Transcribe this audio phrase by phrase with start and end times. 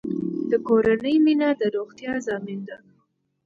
[0.49, 2.77] د کورنۍ مینه د روغتیا ضامن ده.